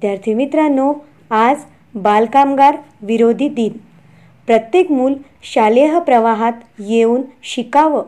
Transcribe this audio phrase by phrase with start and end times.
[0.00, 0.92] विद्यार्थी मित्रांनो
[1.30, 1.62] आज
[1.94, 3.72] बालकामगार विरोधी दिन.
[4.46, 8.02] प्रत्येक मूल शालेय प्रवाहात येऊन शिकावं.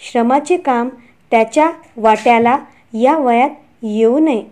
[0.00, 0.88] श्रमाचे काम
[1.30, 2.58] त्याच्या वाट्याला
[2.92, 3.50] या वयात
[3.82, 4.42] येऊ नये.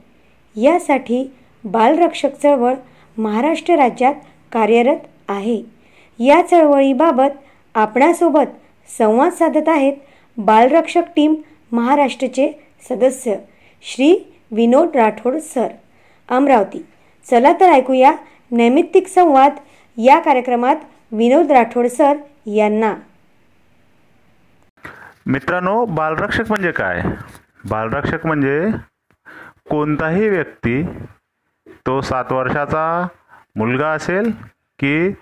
[0.57, 1.23] यासाठी
[1.65, 2.75] बालरक्षक चळवळ
[3.19, 4.15] महाराष्ट्र राज्यात
[4.53, 5.63] कार्यरत आहे.
[6.19, 7.39] या चळवळीबाबत
[7.75, 8.59] आपणासोबत
[8.99, 9.93] संवाद साधत आहेत
[10.37, 11.35] बालरक्षक टीम
[11.73, 12.53] महाराष्ट्रचे
[12.89, 13.37] सदस्य
[13.83, 14.15] श्री
[14.51, 15.69] विनोद राठोड सर.
[16.29, 16.85] अमरावती.
[17.27, 18.13] चला तर ऐकूया
[18.51, 19.57] नैमित्तिक संवाद
[19.97, 20.77] या कार्यक्रमात
[21.13, 22.95] विनोद राठोड सर यांना.
[25.27, 27.03] मित्रांनो बालरक्षक म्हणजे काय?
[27.65, 28.67] बालरक्षक म्हणजे
[29.71, 30.83] कोणताही व्यक्ती
[31.87, 33.07] तो सात वर्षाचा
[33.57, 34.31] मुलगा असेल
[34.79, 35.15] की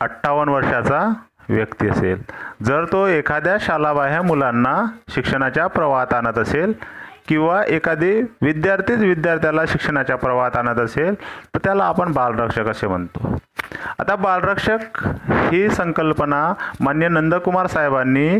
[0.00, 1.00] अठ्ठावन्न वर्षाचा
[1.48, 2.22] व्यक्ती असेल.
[2.62, 4.76] जर तो एखाद्या शालाबाह्य मुलांना
[5.14, 6.72] शिक्षणाच्या प्रवाहात आणत असेल
[7.28, 8.10] किंवा एखादी
[8.42, 11.14] विद्यार्थीच विद्यार्थ्याला शिक्षणाच्या प्रवाहात आणत असेल
[11.54, 13.36] तर त्याला आपण बालरक्षक असे म्हणतो.
[13.98, 14.98] आता बालरक्षक
[15.52, 18.38] ही संकल्पना मान्य नंदकुमार साहेबांनी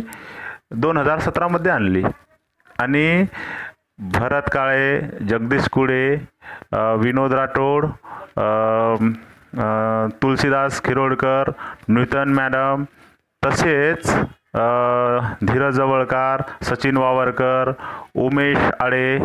[0.70, 2.02] दोन हजार सतरामध्ये आणली.
[2.80, 3.24] आणि
[4.12, 6.14] भरत काळे जगदीश कुडे
[7.00, 7.86] विनोद राठोड
[10.22, 11.50] तुलसीदास खिरोडकर
[11.88, 12.84] नूतन मॅडम
[13.42, 14.14] तसेच
[14.54, 17.72] धीरज जवळकार सचिन वावरकर
[18.14, 19.18] उमेश आळे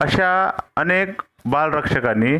[0.00, 2.34] अशा अनेक बालरक्षकांनी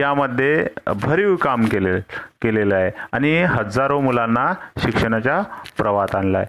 [0.00, 0.66] यामध्ये
[1.02, 1.98] भरीव काम केले
[2.42, 5.40] केलेलं आहे आणि हजारो मुलांना शिक्षणाच्या
[5.78, 6.46] प्रवाहात आणलं आहे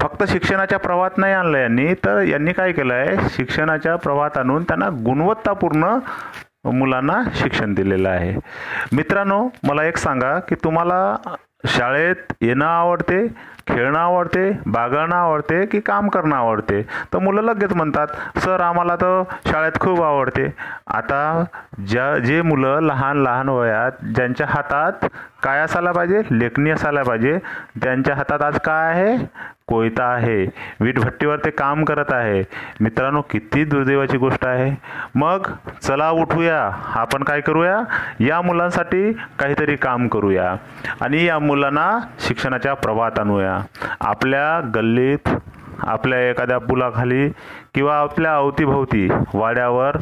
[0.00, 4.88] फक्त शिक्षणाच्या प्रवाहात नाही आणलं यांनी तर यांनी काय केलं आहे शिक्षणाच्या प्रवाहात आणून त्यांना
[5.04, 5.98] गुणवत्तापूर्ण
[6.64, 8.34] मुलांना शिक्षण दिलेलं आहे.
[8.92, 11.16] मित्रांनो मला एक सांगा की तुम्हाला
[11.66, 13.26] शाळेत येणं आवडते?
[13.70, 16.82] खेळणं आवडते बागळणं आवडते की काम करणं आवडते?
[16.82, 20.54] तर मुलं लगेच म्हणतात सर आम्हाला तर शाळेत खूप आवडते.
[20.86, 21.44] आता
[21.86, 24.92] ज्या जे मुलं लहान लहान वयात ज्यांच्या हातात
[25.42, 26.22] काय असायला पाहिजे?
[26.30, 27.38] लेखणी असायला पाहिजे.
[27.82, 29.16] त्यांच्या हातात आज काय आहे?
[29.66, 30.46] कोयता आहे.
[30.80, 32.42] वीटभट्टीवर ते काम करत आहे.
[32.80, 34.76] मित्रांनो किती दुर्दैवाची गोष्ट आहे.
[35.14, 35.46] मग
[35.82, 36.70] चला उठूया.
[36.94, 37.80] आपण काय करूया?
[38.20, 40.54] या मुलांसाठी काहीतरी काम करूया.
[41.00, 43.59] आणि या मुलांना शिक्षणाच्या प्रवाहात आणूया.
[44.00, 45.28] आपल्या गल्लीत
[45.82, 47.28] आपल्या एखाद्या पुलाखाली
[47.74, 49.96] किंवा आपल्या अवतीभोवती वाड्यावर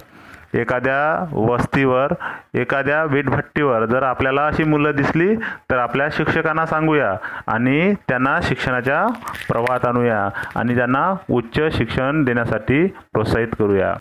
[0.54, 2.12] एखाद्या वस्तीवर
[2.54, 5.34] एखाद्या वीटभट्टीवर जर आपल्याला अशी मुलं दिसली
[5.70, 7.14] तर आपल्या शिक्षकांना सांगूया
[7.46, 9.04] आणि त्यांना शिक्षणाच्या
[9.48, 13.94] प्रवाहात आणूया आणि त्यांना उच्च शिक्षण देण्यासाठी प्रोत्साहित करूया.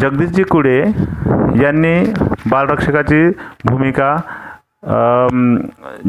[0.00, 0.78] जगदीशजी कुडे
[1.62, 2.12] यांनी
[2.50, 3.28] बालरक्षकाची
[3.64, 4.16] भूमिका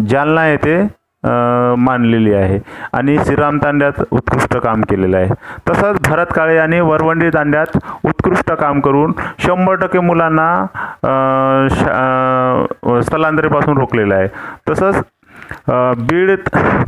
[0.09, 0.81] जालना येथे
[1.23, 2.59] मानलेली आहे.
[2.93, 5.29] आणि श्रीराम तांड्यात उत्कृष्ट काम केलेलं आहे.
[5.69, 9.13] तसंच भरत काळे यांनी वरवंडी तांड्यात उत्कृष्ट काम करून
[9.45, 10.65] शंभर टक्के मुलांना
[13.01, 14.27] स्थलांतरीपासून रोखलेलं आहे.
[14.69, 15.01] तसंच
[16.09, 16.31] बीड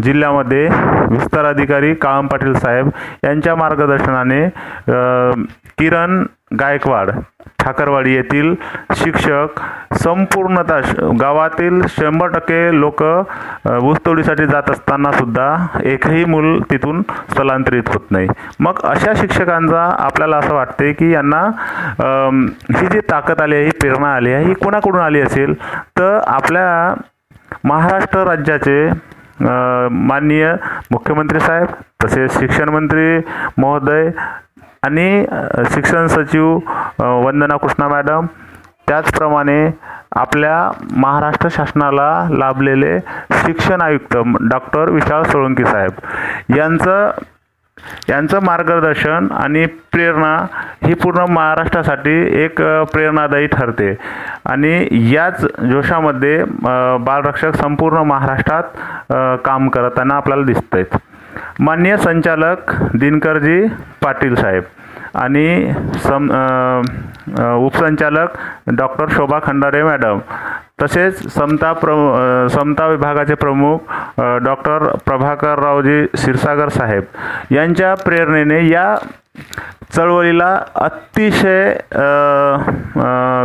[0.04, 0.68] जिल्ह्यामध्ये
[1.10, 2.90] विस्तार अधिकारी काळम पाटील साहेब
[3.24, 4.48] यांच्या मार्गदर्शनाने
[5.78, 6.24] किरण
[6.60, 7.10] गायकवाड
[7.60, 8.54] ठाकरवाडी येथील
[8.96, 9.60] शिक्षक
[10.04, 10.80] संपूर्णतः
[11.20, 15.56] गावातील शंभर टक्के लोक ऊसतोडीसाठी जात असताना सुद्धा
[15.92, 17.02] एकही मूल तिथून
[17.32, 18.28] स्थलांतरित होत नाही.
[18.60, 21.42] मग अशा शिक्षकांचा आपल्याला असं वाटते की यांना
[22.78, 25.54] ही जी ताकद आली आहे ही प्रेरणा आली आहे ही कोणाकडून आली असेल?
[25.98, 26.94] तर आपल्या
[27.64, 28.90] महाराष्ट्र राज्याचे
[29.42, 30.54] माननीय
[30.92, 31.68] मुख्यमंत्री साहेब
[32.04, 33.20] तसेच शिक्षण मंत्री
[33.58, 34.10] महोदय
[34.84, 35.26] आणि
[35.74, 36.58] शिक्षण सचिव
[37.00, 38.26] वंदना कृष्णा मॅडम
[38.92, 39.70] त्याचप्रमाणे
[40.20, 40.56] आपल्या
[41.00, 42.98] महाराष्ट्र शासनाला लाभलेले
[43.34, 44.18] शिक्षण आयुक्त
[44.52, 46.56] डॉक्टर विशाल सोळंकी साहेब.
[46.56, 47.12] यांचं
[48.10, 50.36] यांचं मार्गदर्शन आणि प्रेरणा
[50.86, 52.62] ही पूर्ण महाराष्ट्रासाठी एक
[52.94, 53.94] प्रेरणादायी ठरते.
[54.46, 60.98] आणि याच जोशामध्ये बालरक्षक संपूर्ण महाराष्ट्रात काम करताना आपल्याला दिसत आहेत
[61.60, 63.66] मान्य संचालक दिनकरजी
[64.04, 64.64] पाटील साहेब.
[65.14, 65.74] आणि
[66.04, 66.30] सम
[67.66, 68.38] उपसंचालक
[68.78, 70.20] डॉक्टर शोभा खंडारे मॅडम.
[70.82, 71.92] तसेच समता प्र
[72.52, 73.92] समता विभागाचे प्रमुख
[74.44, 78.96] डॉक्टर प्रभाकररावजी क्षीरसागर साहेब यांच्या प्रेरणेने या
[79.96, 81.74] चळवळीला अतिशय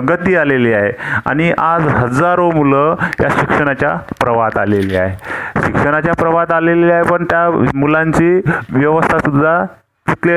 [0.09, 0.93] गती आलेली आहे
[1.27, 5.17] आणि आज हजारो मुलं या शिक्षणाच्या प्रवाहात आलेली आहे.
[5.65, 8.41] शिक्षणाच्या प्रवाहात आलेली आहे पण त्या मुलांची
[8.71, 9.65] व्यवस्थासुद्धा
[10.08, 10.37] तिथले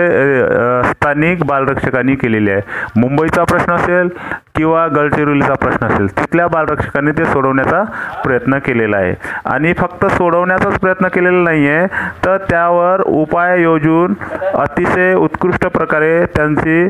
[0.84, 2.62] स्थानिक बालरक्षकांनी केलेली आहे.
[3.00, 4.08] मुंबईचा प्रश्न असेल
[4.56, 7.84] किंवा गडचिरोलीचा प्रश्न असेल तिथल्या बालरक्षकांनी ते सोडवण्याचा
[8.24, 9.14] प्रयत्न केलेला आहे.
[9.46, 11.86] आणि फक्त सोडवण्याचाच प्रयत्न केलेला नाही आहे
[12.26, 14.14] तर त्यावर उपाय योजून
[14.56, 16.90] अतिशय उत्कृष्ट प्रकारे त्यांची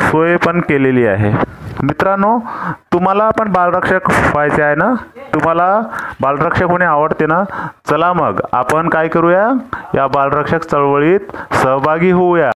[0.00, 1.32] सोय पण केलेली आहे.
[1.82, 2.38] मित्रांनो
[2.92, 4.92] तुम्हाला पण बालरक्षक व्हायचे आहे ना?
[5.34, 5.82] तुम्हाला
[6.20, 7.42] बालरक्षक होणे आवडते ना?
[7.90, 9.48] चला मग आपण काय करूया?
[9.94, 12.48] या बालरक्षक चळवळीत सहभागी होऊया.